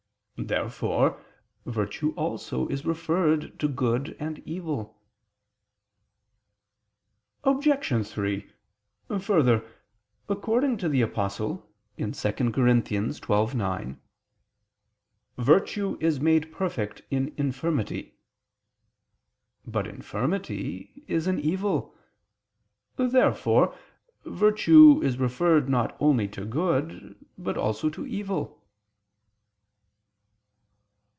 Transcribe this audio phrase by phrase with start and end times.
[0.43, 1.23] Therefore
[1.67, 4.99] virtue also is referred to good and evil.
[7.43, 8.07] Obj.
[8.07, 8.51] 3:
[9.19, 9.71] Further,
[10.27, 11.57] according to the Apostle
[11.99, 12.07] (2 Cor.
[12.11, 13.97] 12:9):
[15.37, 18.15] "Virtue [Douay: 'power'] is made perfect in infirmity."
[19.63, 21.95] But infirmity is an evil.
[22.95, 23.77] Therefore
[24.25, 28.57] virtue is referred not only to good, but also to evil.